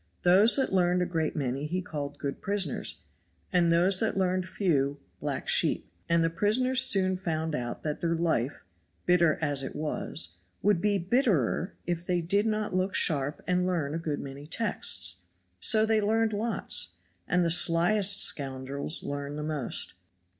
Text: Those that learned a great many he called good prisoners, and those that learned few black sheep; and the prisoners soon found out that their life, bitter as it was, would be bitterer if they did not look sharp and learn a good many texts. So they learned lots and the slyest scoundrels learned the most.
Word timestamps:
Those 0.23 0.55
that 0.55 0.73
learned 0.73 1.03
a 1.03 1.05
great 1.05 1.35
many 1.35 1.67
he 1.67 1.79
called 1.79 2.17
good 2.17 2.41
prisoners, 2.41 3.03
and 3.53 3.69
those 3.71 3.99
that 3.99 4.17
learned 4.17 4.47
few 4.47 4.99
black 5.19 5.47
sheep; 5.47 5.91
and 6.09 6.23
the 6.23 6.29
prisoners 6.31 6.81
soon 6.81 7.15
found 7.17 7.53
out 7.53 7.83
that 7.83 8.01
their 8.01 8.15
life, 8.15 8.65
bitter 9.05 9.37
as 9.43 9.61
it 9.61 9.75
was, 9.75 10.29
would 10.63 10.81
be 10.81 10.97
bitterer 10.97 11.75
if 11.85 12.03
they 12.03 12.19
did 12.19 12.47
not 12.47 12.73
look 12.73 12.95
sharp 12.95 13.43
and 13.45 13.67
learn 13.67 13.93
a 13.93 13.99
good 13.99 14.19
many 14.19 14.47
texts. 14.47 15.17
So 15.59 15.85
they 15.85 16.01
learned 16.01 16.33
lots 16.33 16.95
and 17.27 17.45
the 17.45 17.51
slyest 17.51 18.23
scoundrels 18.23 19.03
learned 19.03 19.37
the 19.37 19.43
most. 19.43 19.93